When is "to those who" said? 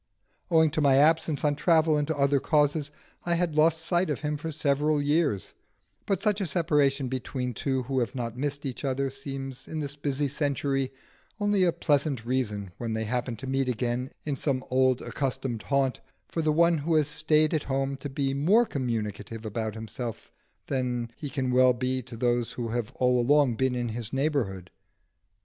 22.01-22.69